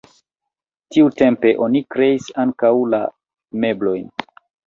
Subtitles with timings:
[0.95, 3.01] Tiutempe oni kreis ankaŭ la
[3.67, 4.09] meblojn.